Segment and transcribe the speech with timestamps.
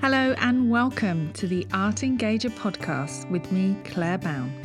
[0.00, 4.64] Hello, and welcome to the Art Engager podcast with me, Claire Bown.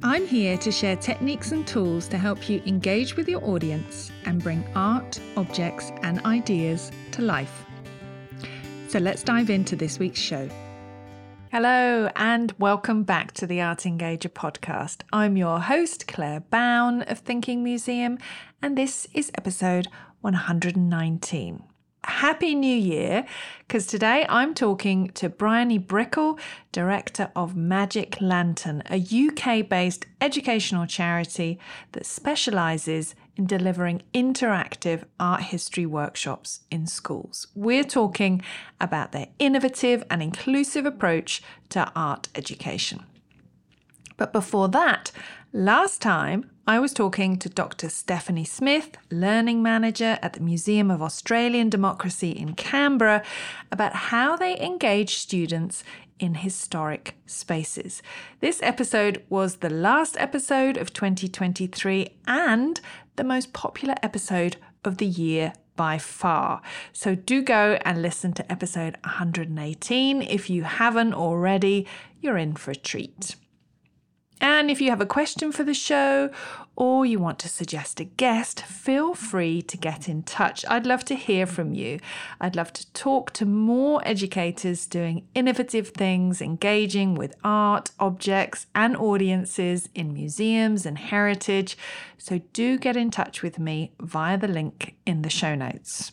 [0.00, 4.40] I'm here to share techniques and tools to help you engage with your audience and
[4.40, 7.66] bring art, objects, and ideas to life.
[8.86, 10.48] So let's dive into this week's show.
[11.50, 15.02] Hello, and welcome back to the Art Engager podcast.
[15.12, 18.18] I'm your host, Claire Bown of Thinking Museum,
[18.62, 19.88] and this is episode
[20.20, 21.64] 119.
[22.06, 23.26] Happy New Year,
[23.66, 26.38] because today I'm talking to Briony Brickell,
[26.70, 31.58] director of Magic Lantern, a UK based educational charity
[31.92, 37.48] that specialises in delivering interactive art history workshops in schools.
[37.56, 38.40] We're talking
[38.80, 43.04] about their innovative and inclusive approach to art education.
[44.16, 45.10] But before that,
[45.52, 47.88] last time I was talking to Dr.
[47.88, 53.22] Stephanie Smith, Learning Manager at the Museum of Australian Democracy in Canberra,
[53.70, 55.84] about how they engage students
[56.18, 58.02] in historic spaces.
[58.40, 62.80] This episode was the last episode of 2023 and
[63.14, 66.62] the most popular episode of the year by far.
[66.92, 70.20] So do go and listen to episode 118.
[70.20, 71.86] If you haven't already,
[72.20, 73.36] you're in for a treat.
[74.40, 76.30] And if you have a question for the show
[76.76, 80.64] or you want to suggest a guest, feel free to get in touch.
[80.68, 82.00] I'd love to hear from you.
[82.38, 88.94] I'd love to talk to more educators doing innovative things, engaging with art, objects, and
[88.96, 91.78] audiences in museums and heritage.
[92.18, 96.12] So do get in touch with me via the link in the show notes.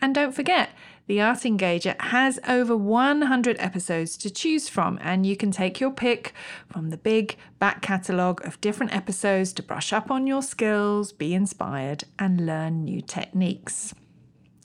[0.00, 0.70] And don't forget,
[1.08, 5.90] the Art Engager has over 100 episodes to choose from, and you can take your
[5.90, 6.34] pick
[6.68, 11.32] from the big back catalogue of different episodes to brush up on your skills, be
[11.32, 13.94] inspired, and learn new techniques.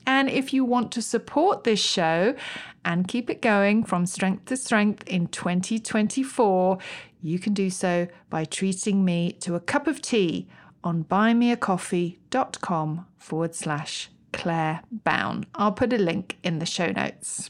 [0.05, 2.35] And if you want to support this show
[2.83, 6.77] and keep it going from strength to strength in 2024,
[7.21, 10.49] you can do so by treating me to a cup of tea
[10.83, 15.45] on buymeacoffee.com forward slash Claire Bown.
[15.55, 17.49] I'll put a link in the show notes.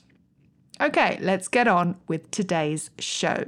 [0.79, 3.45] Okay, let's get on with today's show.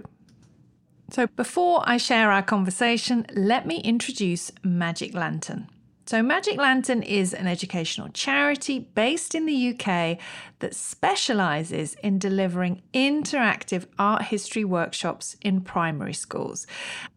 [1.12, 5.69] So, before I share our conversation, let me introduce Magic Lantern.
[6.07, 10.19] So, Magic Lantern is an educational charity based in the UK
[10.59, 16.67] that specialises in delivering interactive art history workshops in primary schools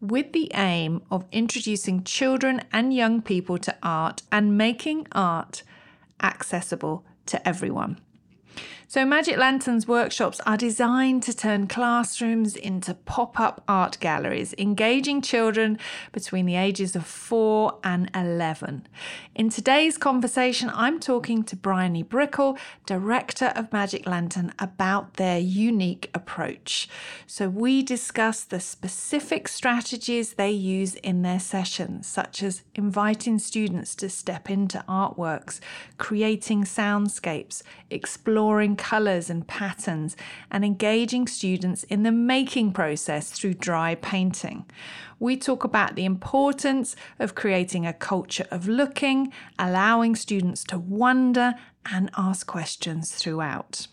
[0.01, 5.61] with the aim of introducing children and young people to art and making art
[6.21, 7.99] accessible to everyone.
[8.91, 15.21] So, Magic Lantern's workshops are designed to turn classrooms into pop up art galleries, engaging
[15.21, 15.77] children
[16.11, 18.87] between the ages of 4 and 11.
[19.35, 22.57] In today's conversation, I'm talking to Briony Brickell,
[22.87, 26.89] director of Magic Lantern, about their unique approach.
[27.27, 33.93] So, we discuss the specific strategies they use in their sessions, such as inviting students
[33.97, 35.59] to step into artworks,
[35.99, 37.61] creating soundscapes,
[37.91, 40.17] exploring colours and patterns,
[40.49, 44.65] and engaging students in the making process through dry painting.
[45.19, 51.55] We talk about the importance of creating a culture of looking, allowing students to wonder
[51.91, 53.87] and ask questions throughout.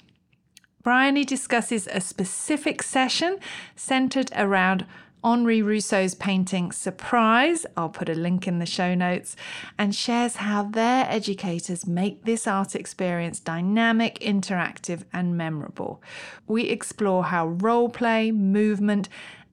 [0.82, 3.38] Briony discusses a specific session
[3.74, 4.86] centered around
[5.26, 9.34] Henri Rousseau's painting Surprise, I'll put a link in the show notes,
[9.76, 16.00] and shares how their educators make this art experience dynamic, interactive, and memorable.
[16.46, 19.08] We explore how role play, movement,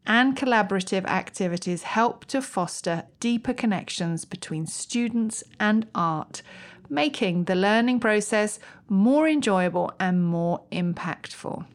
[0.05, 6.43] and collaborative activities help to foster deeper connections between students and art,
[6.87, 11.65] making the learning process more enjoyable and more impactful.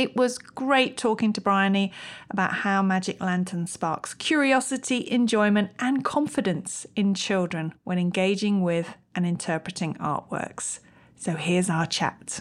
[0.00, 1.92] It was great talking to Briony
[2.30, 9.26] about how Magic Lantern sparks curiosity, enjoyment, and confidence in children when engaging with and
[9.26, 10.80] interpreting artworks.
[11.16, 12.40] So here's our chat.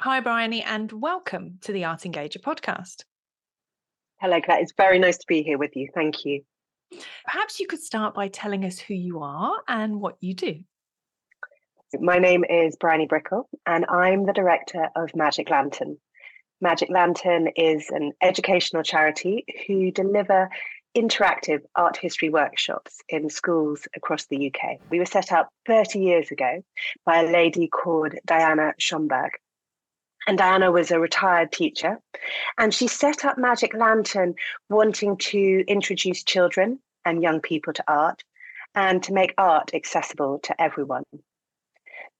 [0.00, 3.04] Hi, Briony, and welcome to the Art Engager podcast.
[4.20, 4.60] Hello, Claire.
[4.60, 5.88] It's very nice to be here with you.
[5.94, 6.42] Thank you.
[7.24, 10.56] Perhaps you could start by telling us who you are and what you do.
[11.98, 15.96] My name is Briony Brickell, and I'm the director of Magic Lantern.
[16.62, 20.48] Magic Lantern is an educational charity who deliver
[20.96, 24.78] interactive art history workshops in schools across the UK.
[24.88, 26.62] We were set up 30 years ago
[27.04, 29.30] by a lady called Diana Schomburg.
[30.28, 31.98] And Diana was a retired teacher,
[32.56, 34.36] and she set up Magic Lantern
[34.70, 38.22] wanting to introduce children and young people to art
[38.76, 41.02] and to make art accessible to everyone.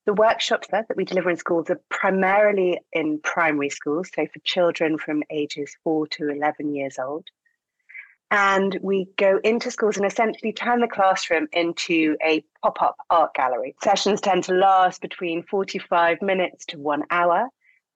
[0.04, 4.98] The workshops that we deliver in schools are primarily in primary schools, so for children
[4.98, 7.28] from ages 4 to 11 years old.
[8.32, 13.34] And we go into schools and essentially turn the classroom into a pop up art
[13.34, 13.76] gallery.
[13.82, 17.48] Sessions tend to last between 45 minutes to one hour.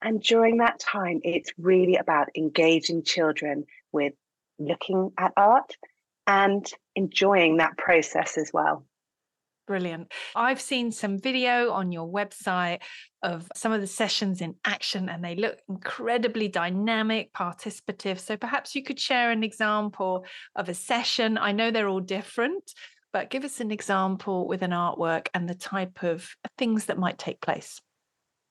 [0.03, 4.13] And during that time, it's really about engaging children with
[4.59, 5.75] looking at art
[6.27, 8.85] and enjoying that process as well.
[9.67, 10.13] Brilliant.
[10.37, 12.83] I've seen some video on your website
[13.23, 18.21] of some of the sessions in action, and they look incredibly dynamic, participative.
[18.21, 20.25] So perhaps you could share an example
[20.55, 21.37] of a session.
[21.37, 22.73] I know they're all different,
[23.13, 27.19] but give us an example with an artwork and the type of things that might
[27.19, 27.81] take place.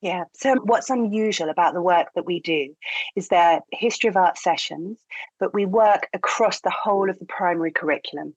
[0.01, 0.25] Yeah.
[0.35, 2.75] So, what's unusual about the work that we do
[3.15, 4.99] is they're history of art sessions,
[5.39, 8.35] but we work across the whole of the primary curriculum.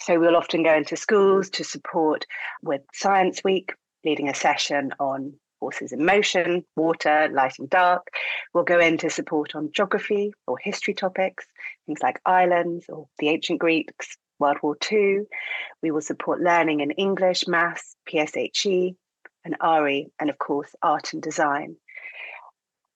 [0.00, 2.26] So we'll often go into schools to support
[2.62, 3.72] with Science Week,
[4.04, 8.08] leading a session on forces in motion, water, light and dark.
[8.54, 11.46] We'll go into support on geography or history topics,
[11.86, 15.22] things like islands or the ancient Greeks, World War II.
[15.82, 18.94] We will support learning in English, maths, PSHE,
[19.44, 21.76] and RE, and of course, art and design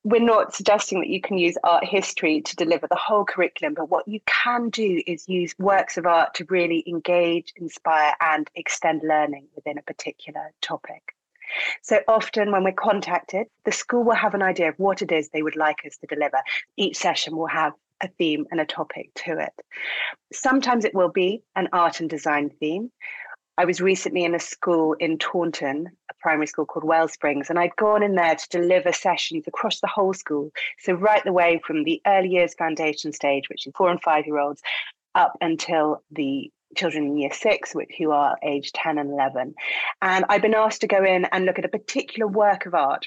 [0.05, 3.89] we're not suggesting that you can use art history to deliver the whole curriculum, but
[3.89, 9.03] what you can do is use works of art to really engage, inspire, and extend
[9.05, 11.15] learning within a particular topic.
[11.83, 15.29] So often, when we're contacted, the school will have an idea of what it is
[15.29, 16.39] they would like us to deliver.
[16.77, 19.53] Each session will have a theme and a topic to it.
[20.33, 22.91] Sometimes it will be an art and design theme.
[23.59, 27.77] I was recently in a school in Taunton, a primary school called Wellsprings, and I'd
[27.77, 30.51] gone in there to deliver sessions across the whole school.
[30.79, 34.27] So, right the way from the early years foundation stage, which is four and five
[34.27, 34.63] year olds,
[35.15, 39.55] up until the children in year six, who are age 10 and 11.
[40.01, 43.07] And I'd been asked to go in and look at a particular work of art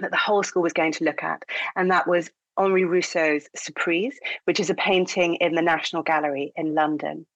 [0.00, 1.42] that the whole school was going to look at,
[1.76, 6.74] and that was Henri Rousseau's Surprise, which is a painting in the National Gallery in
[6.74, 7.26] London.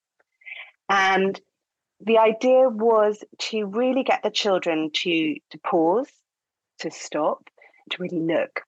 [0.89, 1.39] And
[2.05, 6.11] the idea was to really get the children to, to pause,
[6.79, 7.49] to stop,
[7.91, 8.61] to really look.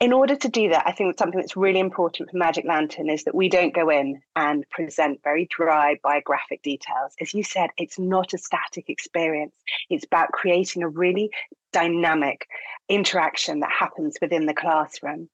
[0.00, 3.24] In order to do that, I think something that's really important for Magic Lantern is
[3.24, 7.14] that we don't go in and present very dry biographic details.
[7.20, 9.54] As you said, it's not a static experience.
[9.90, 11.32] It's about creating a really
[11.72, 12.46] dynamic
[12.88, 15.28] interaction that happens within the classroom.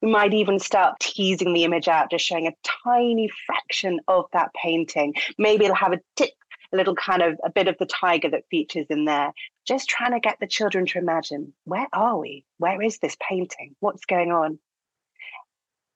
[0.00, 2.54] We might even start teasing the image out, just showing a
[2.84, 5.14] tiny fraction of that painting.
[5.38, 6.30] Maybe it'll have a tip,
[6.72, 9.32] a little kind of a bit of the tiger that features in there.
[9.66, 12.44] Just trying to get the children to imagine where are we?
[12.58, 13.74] Where is this painting?
[13.80, 14.58] What's going on?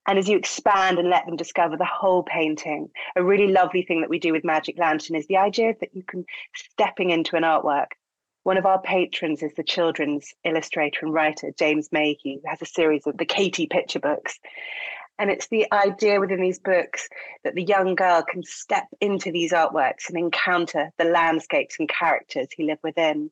[0.07, 4.01] And as you expand and let them discover the whole painting, a really lovely thing
[4.01, 6.25] that we do with Magic Lantern is the idea that you can
[6.55, 7.91] stepping into an artwork
[8.43, 12.65] one of our patrons is the children's illustrator and writer, James Mayhew, who has a
[12.65, 14.39] series of the Katie picture books.
[15.17, 17.09] And it's the idea within these books
[17.43, 22.47] that the young girl can step into these artworks and encounter the landscapes and characters
[22.55, 23.29] who live within.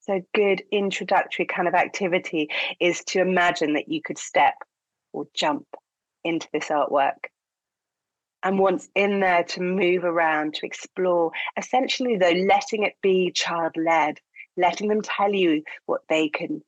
[0.00, 2.50] So, good introductory kind of activity
[2.80, 4.54] is to imagine that you could step
[5.12, 5.66] or jump
[6.24, 7.28] into this artwork.
[8.42, 13.76] And once in there, to move around, to explore, essentially, though, letting it be child
[13.76, 14.18] led
[14.56, 16.62] letting them tell you what they can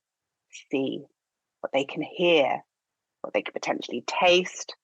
[0.70, 1.02] see,
[1.60, 2.62] what they can hear,
[3.22, 4.74] what they could potentially taste,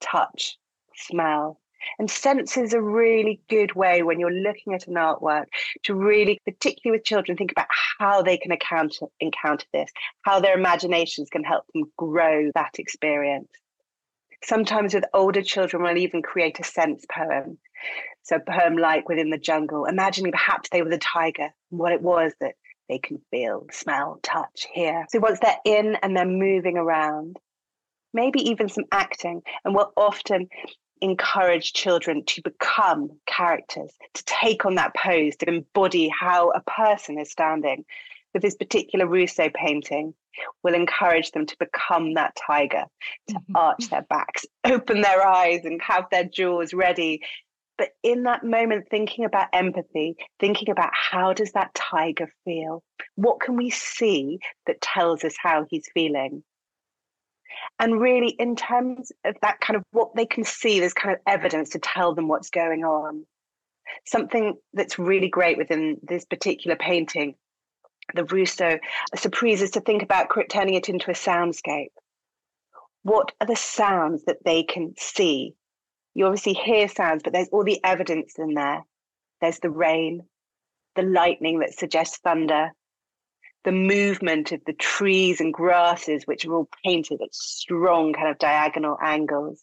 [0.00, 0.58] touch,
[0.94, 1.60] smell.
[1.98, 5.44] And sense is a really good way when you're looking at an artwork
[5.84, 9.90] to really, particularly with children, think about how they can encounter, encounter this,
[10.22, 13.50] how their imaginations can help them grow that experience.
[14.42, 17.58] Sometimes with older children, we'll even create a sense poem.
[18.22, 22.02] So, a poem like Within the Jungle, imagining perhaps they were the tiger, what it
[22.02, 22.54] was that
[22.88, 25.06] they can feel, smell, touch, hear.
[25.10, 27.36] So, once they're in and they're moving around,
[28.12, 30.48] maybe even some acting, and we'll often
[31.00, 37.18] encourage children to become characters, to take on that pose, to embody how a person
[37.18, 37.84] is standing.
[38.32, 40.12] With this particular Rousseau painting,
[40.62, 42.84] will encourage them to become that tiger,
[43.28, 43.56] to mm-hmm.
[43.56, 47.22] arch their backs, open their eyes, and have their jaws ready.
[47.78, 52.82] But in that moment, thinking about empathy, thinking about how does that tiger feel?
[53.16, 56.42] What can we see that tells us how he's feeling?
[57.78, 61.20] And really, in terms of that kind of what they can see, there's kind of
[61.26, 63.26] evidence to tell them what's going on.
[64.06, 67.34] Something that's really great within this particular painting
[68.14, 68.78] the Rousseau
[69.14, 71.90] surprise is to think about turning it into a soundscape.
[73.02, 75.54] What are the sounds that they can see?
[76.16, 78.86] You obviously hear sounds, but there's all the evidence in there.
[79.42, 80.22] There's the rain,
[80.94, 82.70] the lightning that suggests thunder,
[83.64, 88.38] the movement of the trees and grasses, which are all painted at strong kind of
[88.38, 89.62] diagonal angles.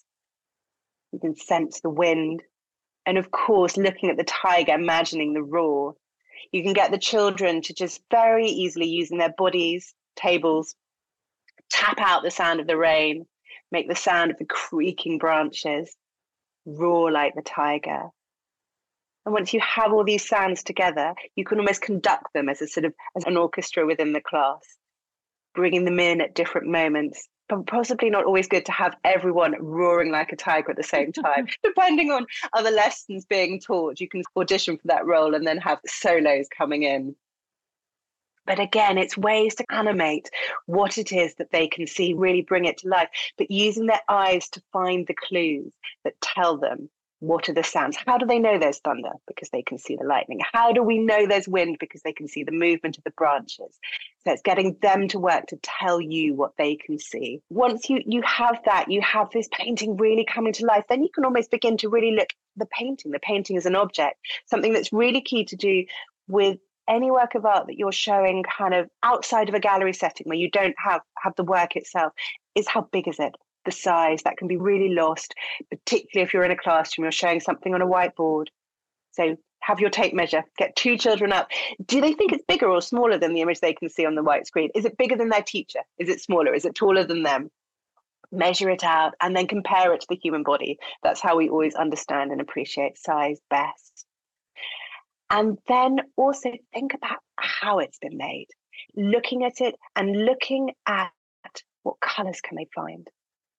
[1.11, 2.43] You can sense the wind.
[3.07, 5.95] And of course, looking at the tiger, imagining the roar.
[6.51, 10.75] You can get the children to just very easily using their bodies, tables,
[11.71, 13.25] tap out the sound of the rain,
[13.71, 15.97] make the sound of the creaking branches,
[16.65, 18.09] roar like the tiger.
[19.25, 22.67] And once you have all these sounds together, you can almost conduct them as a
[22.67, 24.61] sort of as an orchestra within the class,
[25.55, 27.27] bringing them in at different moments.
[27.49, 31.11] But possibly not always good to have everyone roaring like a tiger at the same
[31.11, 31.47] time.
[31.63, 35.79] Depending on other lessons being taught, you can audition for that role and then have
[35.85, 37.15] solos coming in.
[38.45, 40.29] But again, it's ways to animate
[40.65, 44.01] what it is that they can see, really bring it to life, but using their
[44.09, 45.73] eyes to find the clues
[46.03, 46.89] that tell them
[47.23, 47.95] what are the sounds?
[48.05, 49.11] How do they know there's thunder?
[49.27, 50.41] Because they can see the lightning.
[50.51, 51.77] How do we know there's wind?
[51.79, 53.79] Because they can see the movement of the branches.
[54.25, 57.41] So it's getting them to work to tell you what they can see.
[57.49, 61.09] Once you you have that, you have this painting really coming to life, then you
[61.15, 63.11] can almost begin to really look the painting.
[63.11, 65.85] The painting is an object, something that's really key to do
[66.27, 70.27] with any work of art that you're showing kind of outside of a gallery setting
[70.27, 72.13] where you don't have have the work itself
[72.55, 73.35] is how big is it
[73.65, 75.33] the size that can be really lost,
[75.69, 78.47] particularly if you're in a classroom, you're showing something on a whiteboard.
[79.11, 81.49] So have your tape measure, get two children up.
[81.85, 84.23] Do they think it's bigger or smaller than the image they can see on the
[84.23, 84.69] white screen?
[84.75, 85.79] Is it bigger than their teacher?
[85.97, 86.53] Is it smaller?
[86.53, 87.49] Is it taller than them?
[88.31, 90.77] Measure it out and then compare it to the human body.
[91.03, 94.05] That's how we always understand and appreciate size best.
[95.33, 98.47] And then also think about how it's been made,
[98.95, 101.11] looking at it and looking at
[101.81, 103.09] what colors can they find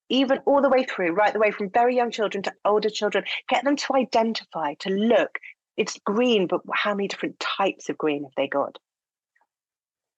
[0.09, 3.25] even all the way through, right the way from very young children to older children,
[3.49, 5.39] get them to identify, to look.
[5.77, 8.79] It's green, but how many different types of green have they got?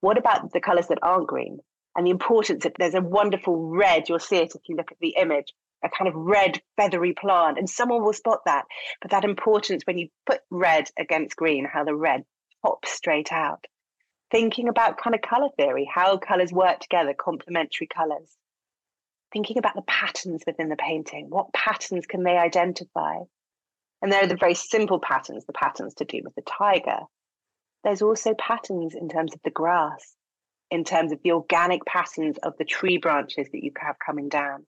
[0.01, 1.59] What about the colors that aren't green?
[1.97, 4.99] And the importance that there's a wonderful red, you'll see it if you look at
[5.01, 5.55] the image,
[5.85, 8.65] a kind of red feathery plant, and someone will spot that.
[9.01, 12.25] But that importance when you put red against green, how the red
[12.65, 13.65] pops straight out.
[14.31, 18.37] Thinking about kind of color theory, how colors work together, complementary colors
[19.33, 21.27] thinking about the patterns within the painting.
[21.29, 23.17] What patterns can they identify?
[24.01, 27.01] And there are the very simple patterns, the patterns to do with the tiger.
[27.85, 30.15] There's also patterns in terms of the grass,
[30.71, 34.67] in terms of the organic patterns of the tree branches that you have coming down.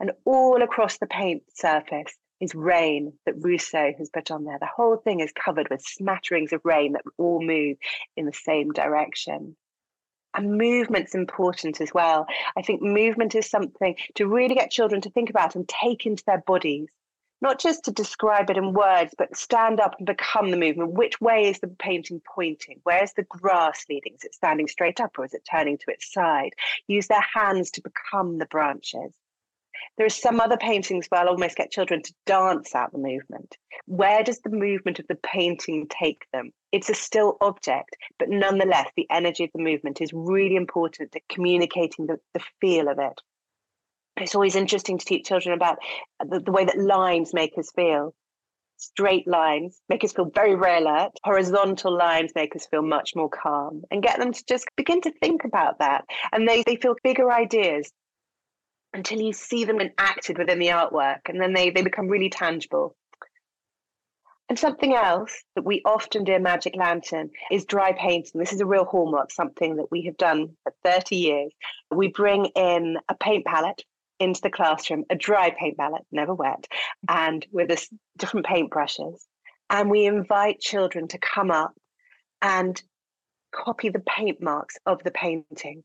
[0.00, 4.58] And all across the paint surface is rain that Rousseau has put on there.
[4.58, 7.76] The whole thing is covered with smatterings of rain that all move
[8.16, 9.56] in the same direction.
[10.34, 12.26] And movement's important as well.
[12.56, 16.24] I think movement is something to really get children to think about and take into
[16.26, 16.88] their bodies,
[17.40, 20.92] not just to describe it in words, but stand up and become the movement.
[20.92, 22.80] Which way is the painting pointing?
[22.82, 24.14] Where's the grass leading?
[24.14, 26.54] Is it standing straight up or is it turning to its side?
[26.88, 29.12] Use their hands to become the branches.
[29.96, 33.56] There are some other paintings where I'll almost get children to dance out the movement.
[33.86, 36.52] Where does the movement of the painting take them?
[36.72, 41.22] It's a still object, but nonetheless, the energy of the movement is really important at
[41.28, 43.20] communicating the, the feel of it.
[44.16, 45.78] It's always interesting to teach children about
[46.20, 48.14] the, the way that lines make us feel.
[48.76, 51.12] Straight lines make us feel very, very alert.
[51.24, 55.12] Horizontal lines make us feel much more calm and get them to just begin to
[55.20, 56.04] think about that.
[56.32, 57.92] And they, they feel bigger ideas
[58.94, 62.96] until you see them enacted within the artwork and then they, they become really tangible.
[64.48, 68.38] And something else that we often do in Magic Lantern is dry painting.
[68.38, 71.52] This is a real hallmark, something that we have done for 30 years.
[71.90, 73.82] We bring in a paint palette
[74.20, 76.66] into the classroom, a dry paint palette, never wet,
[77.08, 79.26] and with this different paint brushes.
[79.70, 81.72] And we invite children to come up
[82.42, 82.80] and
[83.50, 85.82] copy the paint marks of the painting.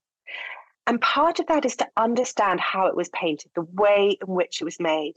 [0.90, 4.60] And part of that is to understand how it was painted, the way in which
[4.60, 5.14] it was made.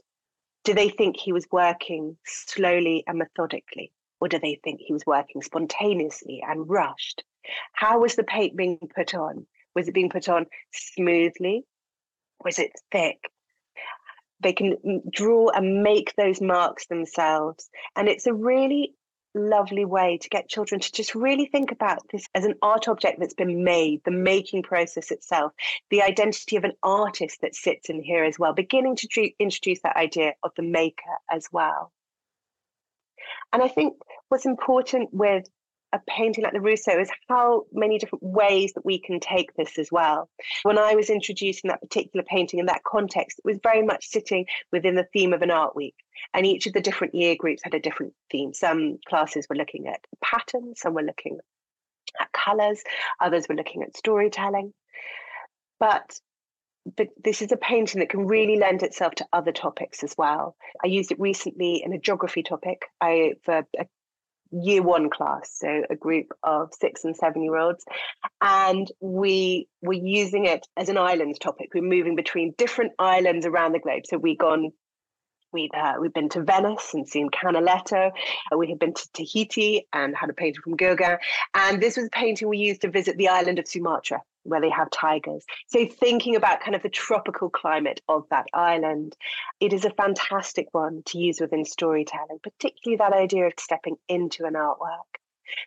[0.63, 3.91] Do they think he was working slowly and methodically?
[4.21, 7.23] Or do they think he was working spontaneously and rushed?
[7.71, 9.47] How was the paint being put on?
[9.73, 11.65] Was it being put on smoothly?
[12.45, 13.31] Was it thick?
[14.41, 17.67] They can draw and make those marks themselves.
[17.95, 18.93] And it's a really
[19.35, 23.19] lovely way to get children to just really think about this as an art object
[23.19, 25.51] that's been made, the making process itself,
[25.89, 29.97] the identity of an artist that sits in here as well, beginning to introduce that
[29.97, 31.91] idea of the maker as well.
[33.51, 33.95] And I think
[34.29, 35.45] what's important with
[35.93, 39.77] a painting like the Rousseau is how many different ways that we can take this
[39.77, 40.27] as well.
[40.63, 44.47] When I was introducing that particular painting in that context, it was very much sitting
[44.71, 45.95] within the theme of an art week.
[46.33, 48.53] And each of the different year groups had a different theme.
[48.53, 51.37] Some classes were looking at patterns, some were looking
[52.19, 52.83] at colours,
[53.19, 54.73] others were looking at storytelling.
[55.79, 56.19] But
[56.97, 60.57] but this is a painting that can really lend itself to other topics as well.
[60.83, 63.87] I used it recently in a geography topic I, for a
[64.53, 67.83] year one class, so a group of six and seven year olds.
[68.41, 71.71] And we were using it as an islands topic.
[71.73, 74.03] We're moving between different islands around the globe.
[74.05, 74.71] So we've gone
[75.53, 78.11] We'd, uh, we've been to Venice and seen Canaletto.
[78.51, 81.17] Uh, we had been to Tahiti and had a painting from Gauguin.
[81.53, 84.69] And this was a painting we used to visit the island of Sumatra, where they
[84.69, 85.45] have tigers.
[85.67, 89.15] So, thinking about kind of the tropical climate of that island,
[89.59, 94.45] it is a fantastic one to use within storytelling, particularly that idea of stepping into
[94.45, 95.19] an artwork.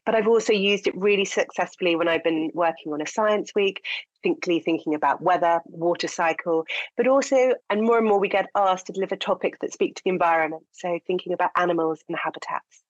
[0.05, 3.85] But I've also used it really successfully when I've been working on a science week,
[4.23, 6.65] thinkly thinking about weather, water cycle,
[6.97, 10.03] but also, and more and more we get asked to deliver topics that speak to
[10.05, 10.65] the environment.
[10.73, 12.86] So thinking about animals and habitats.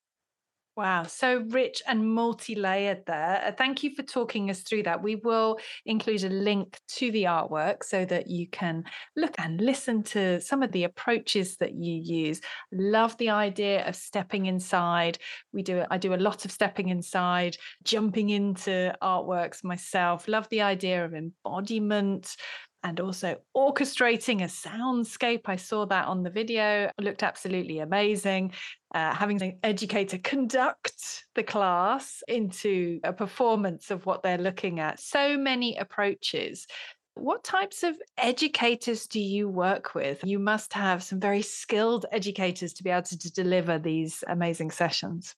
[0.77, 3.43] Wow, so rich and multi layered there.
[3.47, 5.03] Uh, thank you for talking us through that.
[5.03, 8.85] We will include a link to the artwork so that you can
[9.17, 12.43] look and listen to some of the approaches that you use.
[12.73, 15.17] Love the idea of stepping inside.
[15.51, 20.29] We do I do a lot of stepping inside, jumping into artworks myself.
[20.29, 22.37] Love the idea of embodiment,
[22.83, 25.43] and also orchestrating a soundscape.
[25.47, 28.53] I saw that on the video, it looked absolutely amazing.
[28.95, 35.01] Uh, having an educator conduct the class into a performance of what they're looking at.
[35.01, 36.67] So many approaches.
[37.15, 40.23] What types of educators do you work with?
[40.23, 44.71] You must have some very skilled educators to be able to, to deliver these amazing
[44.71, 45.35] sessions.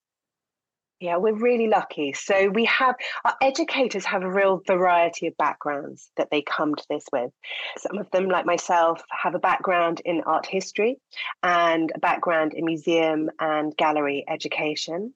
[1.00, 2.12] Yeah, we're really lucky.
[2.12, 6.84] So we have our educators have a real variety of backgrounds that they come to
[6.90, 7.30] this with.
[7.76, 10.98] Some of them, like myself, have a background in art history
[11.44, 15.14] and a background in museum and gallery education.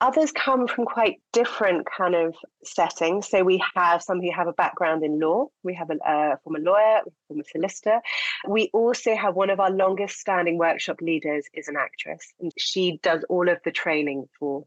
[0.00, 3.28] Others come from quite different kind of settings.
[3.28, 5.46] So we have some who have a background in law.
[5.62, 8.00] We have a former lawyer, former solicitor.
[8.48, 12.98] We also have one of our longest standing workshop leaders is an actress, and she
[13.04, 14.64] does all of the training for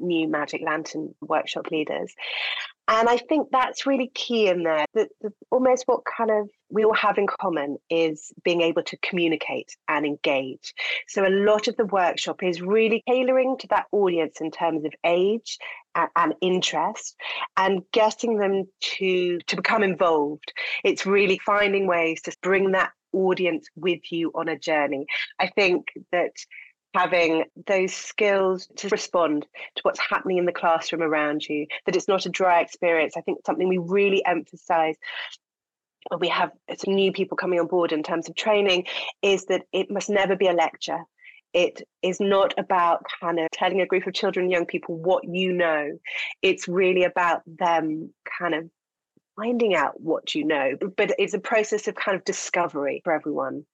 [0.00, 2.12] new Magic Lantern workshop leaders.
[2.88, 4.84] And I think that's really key in there.
[4.94, 8.96] That the, almost what kind of we all have in common is being able to
[8.96, 10.74] communicate and engage.
[11.06, 14.92] So a lot of the workshop is really tailoring to that audience in terms of
[15.04, 15.58] age
[15.94, 17.14] and, and interest,
[17.56, 18.64] and getting them
[18.96, 20.52] to to become involved.
[20.82, 25.06] It's really finding ways to bring that audience with you on a journey.
[25.38, 26.32] I think that
[26.94, 32.08] having those skills to respond to what's happening in the classroom around you, that it's
[32.08, 33.14] not a dry experience.
[33.16, 34.96] I think something we really emphasize
[36.08, 38.86] when we have some new people coming on board in terms of training
[39.22, 41.00] is that it must never be a lecture.
[41.52, 45.52] It is not about kind of telling a group of children, young people, what you
[45.52, 45.98] know.
[46.42, 48.70] It's really about them kind of
[49.36, 50.72] finding out what you know.
[50.96, 53.66] But it's a process of kind of discovery for everyone.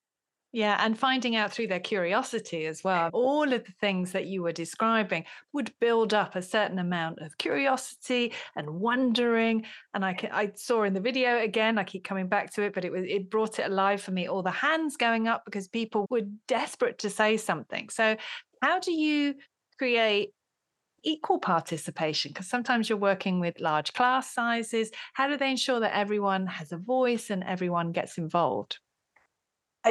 [0.56, 3.10] Yeah, and finding out through their curiosity as well.
[3.12, 7.36] All of the things that you were describing would build up a certain amount of
[7.36, 9.66] curiosity and wondering.
[9.92, 12.86] And I, I saw in the video again, I keep coming back to it, but
[12.86, 14.28] it was it brought it alive for me.
[14.28, 17.90] All the hands going up because people were desperate to say something.
[17.90, 18.16] So
[18.62, 19.34] how do you
[19.76, 20.30] create
[21.02, 25.96] equal participation because sometimes you're working with large class sizes how do they ensure that
[25.96, 28.78] everyone has a voice and everyone gets involved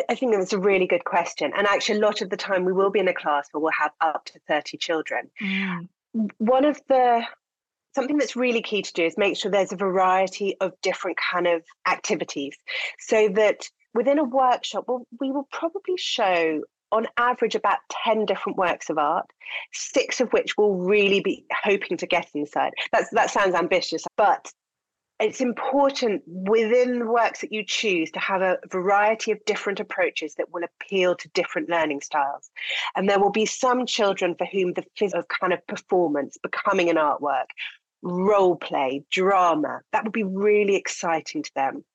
[0.10, 1.51] I, think that's a really good question.
[1.55, 3.71] And actually, a lot of the time we will be in a class where we'll
[3.79, 5.29] have up to 30 children.
[5.41, 5.88] Mm.
[6.38, 7.23] One of the
[7.93, 11.47] something that's really key to do is make sure there's a variety of different kind
[11.47, 12.53] of activities
[12.99, 18.58] so that within a workshop we'll, we will probably show on average about 10 different
[18.58, 19.25] works of art
[19.71, 24.51] six of which we'll really be hoping to get inside that's that sounds ambitious but
[25.19, 30.36] it's important within the works that you choose to have a variety of different approaches
[30.36, 32.49] that will appeal to different learning styles.
[32.95, 36.97] And there will be some children for whom the physical kind of performance, becoming an
[36.97, 37.45] artwork,
[38.01, 41.86] role play, drama, that will be really exciting to them.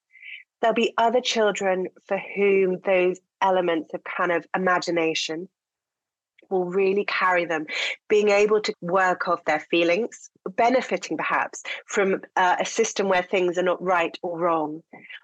[0.63, 5.49] There'll be other children for whom those elements of kind of imagination,
[6.51, 7.67] will really carry them,
[8.09, 13.59] being able to work off their feelings, benefiting perhaps from uh, a system where things
[13.59, 14.83] are not right or wrong.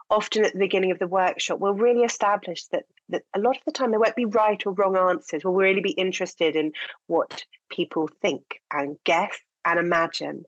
[0.08, 3.62] Often at the beginning of the workshop, we'll really establish that, that a lot of
[3.66, 5.44] the time there won't be right or wrong answers.
[5.44, 6.72] We'll really be interested in
[7.06, 10.44] what people think and guess and imagine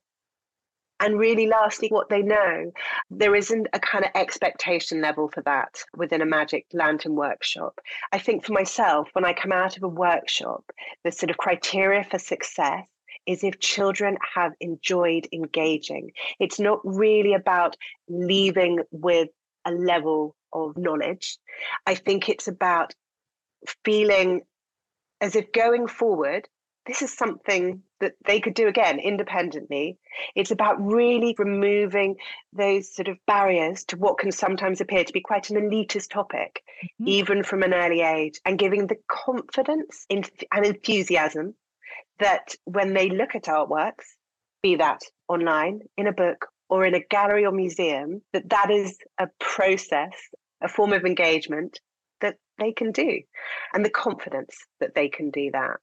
[1.00, 2.70] and really lastly what they know
[3.10, 7.80] there isn't a kind of expectation level for that within a magic lantern workshop
[8.12, 10.64] i think for myself when i come out of a workshop
[11.04, 12.84] the sort of criteria for success
[13.28, 16.10] is if children have enjoyed engaging.
[16.40, 17.76] It's not really about
[18.08, 19.28] leaving with
[19.66, 21.36] a level of knowledge.
[21.86, 22.94] I think it's about
[23.84, 24.40] feeling
[25.20, 26.48] as if going forward,
[26.86, 29.98] this is something that they could do again independently.
[30.34, 32.16] It's about really removing
[32.52, 36.62] those sort of barriers to what can sometimes appear to be quite an elitist topic,
[36.84, 37.08] mm-hmm.
[37.08, 41.54] even from an early age, and giving the confidence and enthusiasm
[42.18, 44.14] that when they look at artworks,
[44.62, 48.98] be that online, in a book, or in a gallery or museum, that that is
[49.18, 50.12] a process,
[50.60, 51.80] a form of engagement
[52.20, 53.20] that they can do,
[53.72, 55.80] and the confidence that they can do that.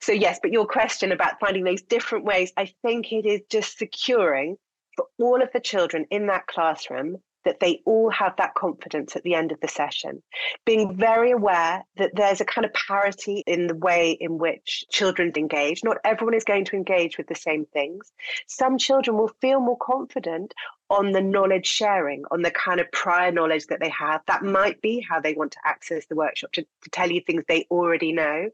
[0.00, 3.78] So, yes, but your question about finding those different ways, I think it is just
[3.78, 4.56] securing
[4.96, 9.22] for all of the children in that classroom that they all have that confidence at
[9.22, 10.22] the end of the session.
[10.66, 15.32] Being very aware that there's a kind of parity in the way in which children
[15.36, 15.82] engage.
[15.82, 18.12] Not everyone is going to engage with the same things.
[18.48, 20.52] Some children will feel more confident
[20.90, 24.22] on the knowledge sharing, on the kind of prior knowledge that they have.
[24.26, 27.44] That might be how they want to access the workshop to, to tell you things
[27.46, 28.48] they already know.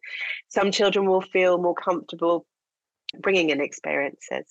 [0.49, 2.47] Some children will feel more comfortable
[3.21, 4.47] bringing in experiences.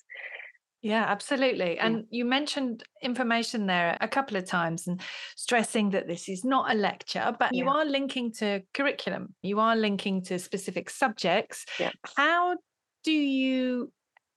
[0.84, 1.78] Yeah, absolutely.
[1.78, 5.00] And you mentioned information there a couple of times and
[5.34, 7.64] stressing that this is not a lecture, but yeah.
[7.64, 11.64] you are linking to curriculum, you are linking to specific subjects.
[11.80, 11.90] Yeah.
[12.16, 12.58] How
[13.02, 13.90] do you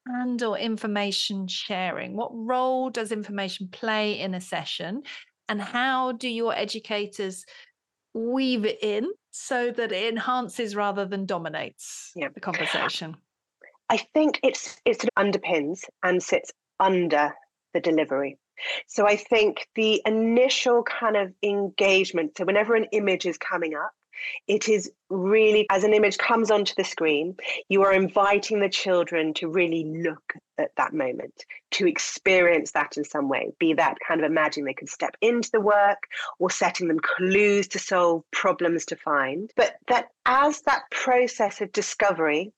[0.08, 2.16] handle information sharing?
[2.16, 5.04] What role does information play in a session?
[5.50, 7.46] And how do your educators
[8.14, 12.30] weave it in so that it enhances rather than dominates yeah.
[12.34, 13.16] the conversation?
[13.90, 17.34] I think it's it sort of underpins and sits under
[17.74, 18.38] the delivery.
[18.88, 23.92] So I think the initial kind of engagement, so whenever an image is coming up,
[24.48, 27.36] it is really, as an image comes onto the screen,
[27.70, 33.04] you are inviting the children to really look at that moment, to experience that in
[33.04, 36.04] some way, be that kind of imagining they can step into the work
[36.40, 39.52] or setting them clues to solve, problems to find.
[39.56, 42.52] But that as that process of discovery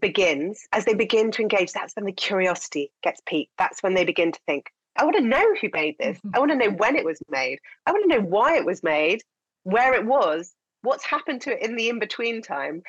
[0.00, 3.52] begins, as they begin to engage, that's when the curiosity gets piqued.
[3.58, 6.18] That's when they begin to think, I want to know who made this.
[6.18, 6.30] Mm-hmm.
[6.34, 7.58] I want to know when it was made.
[7.86, 9.22] I want to know why it was made,
[9.64, 12.82] where it was, what's happened to it in the in between time.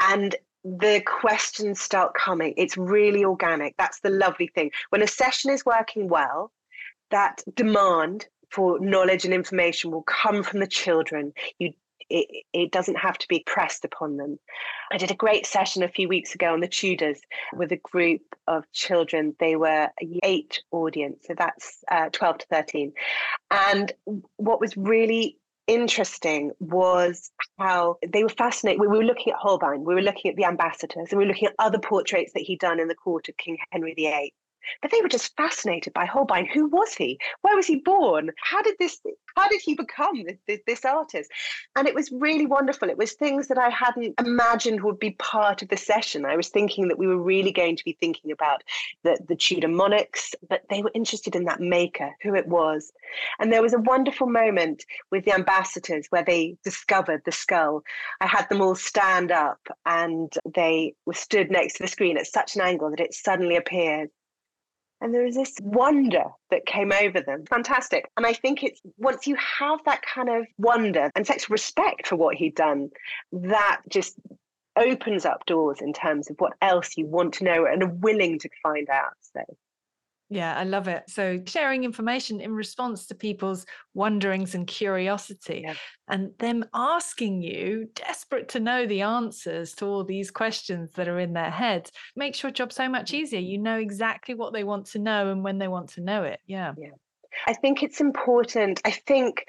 [0.00, 2.54] And the questions start coming.
[2.56, 3.76] It's really organic.
[3.76, 4.70] That's the lovely thing.
[4.90, 6.50] When a session is working well,
[7.10, 11.32] that demand for knowledge and information will come from the children.
[11.58, 11.72] You
[12.08, 14.38] it, it doesn't have to be pressed upon them.
[14.92, 17.20] I did a great session a few weeks ago on the Tudors
[17.52, 19.34] with a group of children.
[19.40, 19.88] They were
[20.22, 22.92] eight audience, so that's uh, 12 to 13.
[23.50, 23.92] And
[24.36, 28.80] what was really interesting was how they were fascinated.
[28.80, 31.48] We were looking at Holbein, we were looking at the ambassadors, and we were looking
[31.48, 34.32] at other portraits that he'd done in the court of King Henry VIII.
[34.82, 36.46] But they were just fascinated by Holbein.
[36.46, 37.18] Who was he?
[37.42, 38.30] Where was he born?
[38.38, 39.00] How did this?
[39.36, 41.30] How did he become this, this, artist?
[41.76, 42.88] And it was really wonderful.
[42.88, 46.24] It was things that I hadn't imagined would be part of the session.
[46.24, 48.62] I was thinking that we were really going to be thinking about
[49.02, 52.92] the, the Tudor monarchs, but they were interested in that maker, who it was.
[53.38, 57.82] And there was a wonderful moment with the ambassadors where they discovered the skull.
[58.20, 62.26] I had them all stand up and they were stood next to the screen at
[62.26, 64.10] such an angle that it suddenly appeared
[65.00, 67.44] and there was this wonder that came over them.
[67.46, 68.10] Fantastic.
[68.16, 72.16] And I think it's once you have that kind of wonder and such respect for
[72.16, 72.90] what he'd done,
[73.32, 74.18] that just
[74.76, 78.38] opens up doors in terms of what else you want to know and are willing
[78.38, 79.12] to find out.
[79.20, 79.42] So
[80.28, 81.04] yeah, I love it.
[81.08, 85.74] So sharing information in response to people's wonderings and curiosity, yeah.
[86.08, 91.20] and them asking you, desperate to know the answers to all these questions that are
[91.20, 93.40] in their heads, makes your job so much easier.
[93.40, 96.40] You know exactly what they want to know and when they want to know it.
[96.46, 96.74] Yeah.
[96.76, 96.90] Yeah.
[97.46, 98.80] I think it's important.
[98.84, 99.44] I think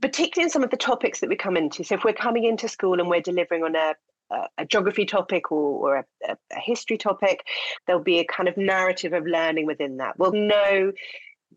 [0.00, 1.84] particularly in some of the topics that we come into.
[1.84, 3.94] So if we're coming into school and we're delivering on a
[4.30, 7.44] a, geography topic or, or a, a, history topic,
[7.86, 10.18] there'll be a kind of narrative of learning within that.
[10.18, 10.92] We'll know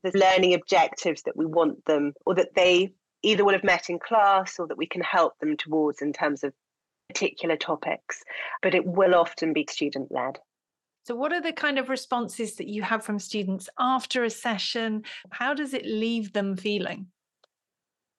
[0.04, 4.00] the learning objectives that we want them or that they either will have met in
[4.00, 6.54] class or that we can help them towards in terms of
[7.10, 8.24] particular topics,
[8.62, 10.38] but it will often be student led.
[11.06, 15.04] So, what are the kind of responses that you have from students after a session?
[15.32, 17.08] How does it leave them feeling?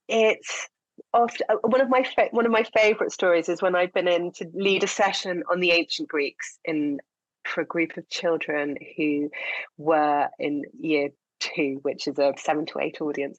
[0.09, 0.69] It's
[1.13, 4.09] often uh, one of my fa- one of my favorite stories is when I've been
[4.09, 7.01] in to lead a session on the ancient Greeks in
[7.45, 9.31] for a group of children who
[9.79, 13.37] were in year two, which is a seven to eight audience.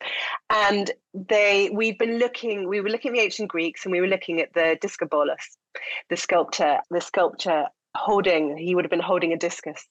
[0.49, 4.07] And they we've been looking, we were looking at the ancient Greeks and we were
[4.07, 5.57] looking at the Discobolus,
[6.09, 9.87] the sculptor, the sculpture holding, he would have been holding a discus.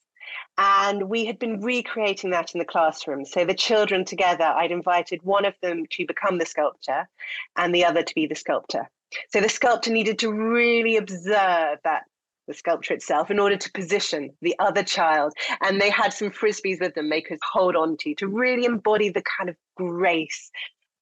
[0.57, 3.25] And we had been recreating that in the classroom.
[3.25, 7.07] So the children together, I'd invited one of them to become the sculptor
[7.55, 8.89] and the other to be the sculptor.
[9.29, 12.03] So the sculptor needed to really observe that
[12.47, 15.33] the sculpture itself in order to position the other child.
[15.61, 19.09] And they had some frisbees with them they could hold on to to really embody
[19.09, 20.51] the kind of grace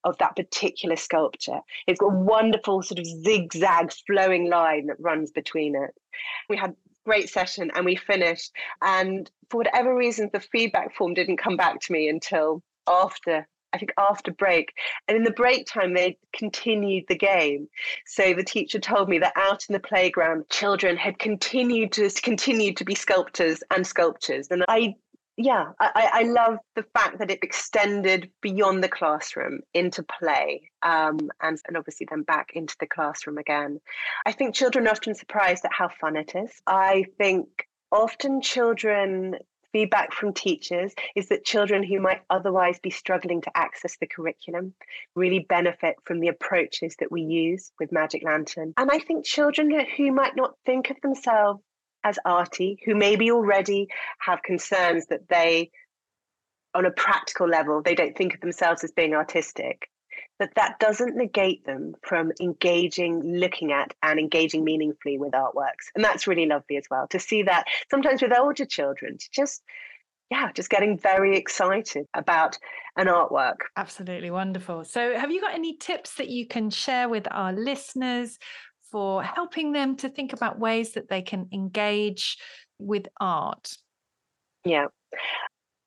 [0.04, 1.60] of that particular sculpture.
[1.88, 5.94] It's got a wonderful sort of zigzag flowing line that runs between it.
[6.50, 6.76] We had
[7.08, 8.52] great session and we finished.
[8.82, 13.78] And for whatever reason, the feedback form didn't come back to me until after I
[13.78, 14.74] think after break.
[15.08, 17.68] And in the break time, they continued the game.
[18.06, 22.74] So the teacher told me that out in the playground, children had continued to continue
[22.74, 24.48] to be sculptors and sculptures.
[24.50, 24.96] And I
[25.38, 31.30] yeah, I, I love the fact that it extended beyond the classroom into play um,
[31.42, 33.80] and, and obviously then back into the classroom again.
[34.26, 36.52] I think children are often surprised at how fun it is.
[36.66, 37.48] I think
[37.92, 39.36] often children
[39.72, 44.74] feedback from teachers is that children who might otherwise be struggling to access the curriculum
[45.16, 48.74] really benefit from the approaches that we use with Magic Lantern.
[48.78, 51.62] And I think children who might not think of themselves
[52.08, 53.90] as arty who maybe already
[54.20, 55.70] have concerns that they
[56.74, 59.90] on a practical level they don't think of themselves as being artistic.
[60.40, 65.90] That that doesn't negate them from engaging looking at and engaging meaningfully with artworks.
[65.96, 69.64] And that's really lovely as well to see that sometimes with older children to just
[70.30, 72.58] yeah just getting very excited about
[72.96, 73.58] an artwork.
[73.76, 74.84] Absolutely wonderful.
[74.86, 78.38] So have you got any tips that you can share with our listeners
[78.92, 82.38] for helping them to think about ways that they can engage
[82.80, 83.78] with art?
[84.66, 84.88] Yeah.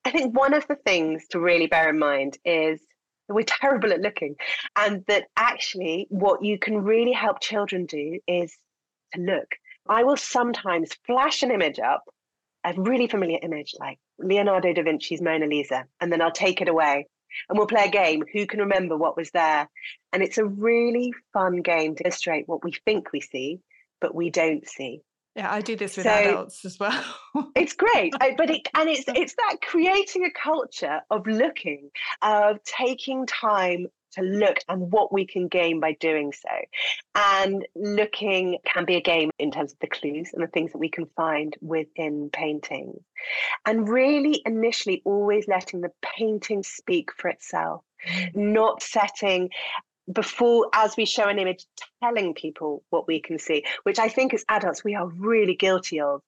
[0.05, 2.79] I think one of the things to really bear in mind is
[3.27, 4.35] that we're terrible at looking,
[4.75, 8.57] and that actually what you can really help children do is
[9.13, 9.47] to look.
[9.87, 12.03] I will sometimes flash an image up,
[12.63, 16.69] a really familiar image like Leonardo da Vinci's Mona Lisa, and then I'll take it
[16.69, 17.07] away
[17.49, 19.69] and we'll play a game who can remember what was there?
[20.13, 23.61] And it's a really fun game to illustrate what we think we see
[24.01, 25.01] but we don't see.
[25.35, 27.05] Yeah i do this with so, adults as well.
[27.55, 31.89] It's great but it and it's it's that creating a culture of looking
[32.21, 36.49] of taking time to look and what we can gain by doing so.
[37.15, 40.77] And looking can be a game in terms of the clues and the things that
[40.77, 43.01] we can find within paintings.
[43.65, 48.35] And really, initially, always letting the painting speak for itself, mm.
[48.35, 49.49] not setting
[50.11, 51.65] before as we show an image
[52.01, 56.01] telling people what we can see which i think as adults we are really guilty
[56.01, 56.21] of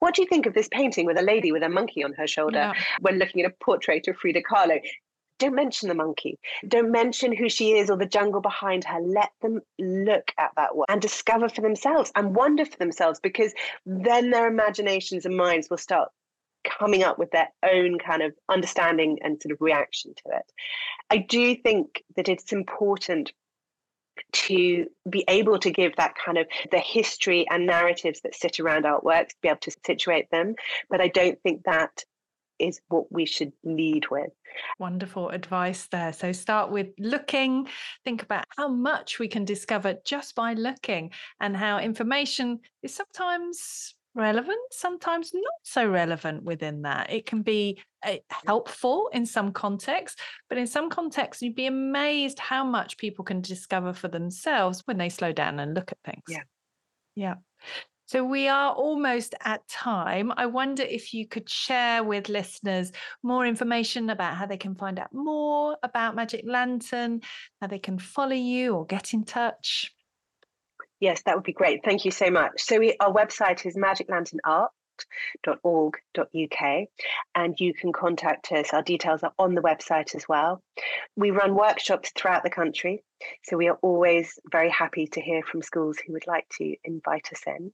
[0.00, 2.26] what do you think of this painting with a lady with a monkey on her
[2.26, 2.74] shoulder yeah.
[3.00, 4.80] when looking at a portrait of Frida Kahlo?
[5.40, 6.38] Don't mention the monkey.
[6.68, 9.00] Don't mention who she is or the jungle behind her.
[9.00, 13.52] Let them look at that work and discover for themselves and wonder for themselves because
[13.84, 16.10] then their imaginations and minds will start
[16.62, 20.52] coming up with their own kind of understanding and sort of reaction to it.
[21.10, 23.32] I do think that it's important
[24.32, 28.84] to be able to give that kind of the history and narratives that sit around
[28.84, 30.54] artworks, be able to situate them.
[30.90, 32.04] But I don't think that
[32.60, 34.30] is what we should lead with.
[34.78, 36.12] Wonderful advice there.
[36.12, 37.68] So start with looking,
[38.04, 43.94] think about how much we can discover just by looking, and how information is sometimes
[44.14, 47.12] relevant, sometimes not so relevant within that.
[47.12, 52.38] It can be uh, helpful in some contexts, but in some contexts, you'd be amazed
[52.38, 56.24] how much people can discover for themselves when they slow down and look at things.
[56.28, 56.42] Yeah.
[57.14, 57.34] Yeah.
[58.10, 60.32] So we are almost at time.
[60.36, 62.90] I wonder if you could share with listeners
[63.22, 67.20] more information about how they can find out more about Magic Lantern,
[67.60, 69.94] how they can follow you or get in touch.
[70.98, 71.84] Yes, that would be great.
[71.84, 72.50] Thank you so much.
[72.56, 74.72] So we, our website is Magic Lantern Art
[75.46, 76.88] www.org.uk
[77.34, 78.72] and you can contact us.
[78.72, 80.62] Our details are on the website as well.
[81.16, 83.02] We run workshops throughout the country,
[83.42, 87.28] so we are always very happy to hear from schools who would like to invite
[87.32, 87.72] us in.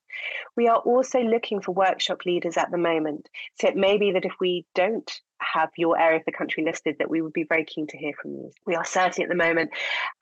[0.57, 3.29] We are also looking for workshop leaders at the moment,
[3.61, 5.11] so it may be that if we don't
[5.41, 8.13] have your area of the country listed that we would be very keen to hear
[8.21, 8.51] from you.
[8.67, 9.71] We are certainly at the moment,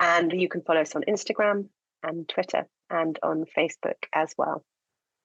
[0.00, 1.68] and you can follow us on Instagram
[2.02, 4.64] and Twitter and on Facebook as well.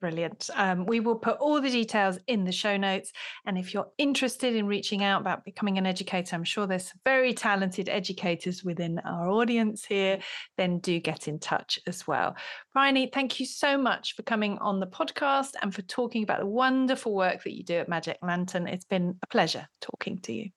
[0.02, 0.50] Brilliant.
[0.56, 3.12] Um, we will put all the details in the show notes.
[3.46, 7.34] And if you're interested in reaching out about becoming an educator, I'm sure there's very
[7.34, 10.20] talented educators within our audience here,
[10.58, 12.38] then do get in touch as well.
[12.74, 16.46] Briony, thank you so much for coming on the podcast and for talking about the
[16.46, 18.68] wonderful work that you do at Magic Lantern.
[18.68, 20.50] It's been a pleasure talking to you.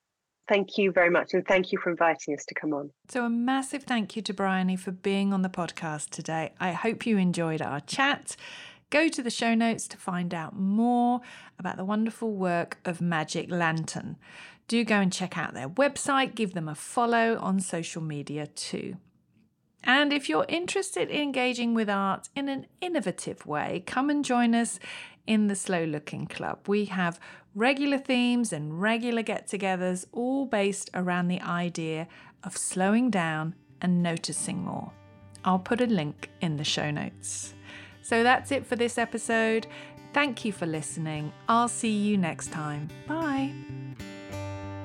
[0.48, 1.34] Thank you very much.
[1.34, 2.90] And thank you for inviting us to come on.
[3.08, 6.52] So, a massive thank you to Briony for being on the podcast today.
[6.60, 8.36] I hope you enjoyed our chat.
[8.92, 11.22] Go to the show notes to find out more
[11.58, 14.18] about the wonderful work of Magic Lantern.
[14.68, 18.98] Do go and check out their website, give them a follow on social media too.
[19.82, 24.54] And if you're interested in engaging with art in an innovative way, come and join
[24.54, 24.78] us
[25.26, 26.68] in the Slow Looking Club.
[26.68, 27.18] We have
[27.54, 32.08] regular themes and regular get togethers, all based around the idea
[32.44, 34.92] of slowing down and noticing more.
[35.46, 37.54] I'll put a link in the show notes.
[38.02, 39.66] So that's it for this episode.
[40.12, 41.32] Thank you for listening.
[41.48, 42.88] I'll see you next time.
[43.06, 43.52] Bye.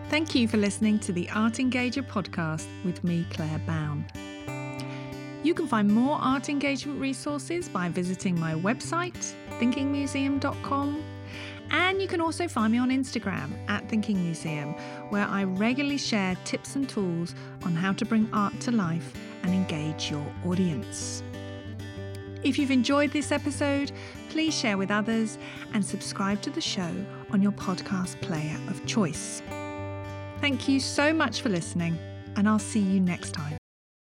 [0.10, 4.06] Thank you for listening to the Art Engager podcast with me, Claire Bown.
[5.44, 11.04] You can find more art engagement resources by visiting my website, thinkingmuseum.com.
[11.70, 14.74] And you can also find me on Instagram at Thinking Museum,
[15.10, 19.54] where I regularly share tips and tools on how to bring art to life and
[19.54, 21.24] engage your audience.
[22.48, 23.92] If you've enjoyed this episode,
[24.30, 25.38] please share with others
[25.74, 26.90] and subscribe to the show
[27.32, 29.42] on your podcast player of choice.
[30.40, 31.98] Thank you so much for listening,
[32.38, 33.58] and I'll see you next time.